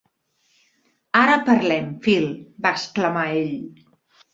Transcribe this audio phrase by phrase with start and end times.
[1.21, 2.29] Ara parlem, Phil,
[2.67, 3.59] va exclamar ell.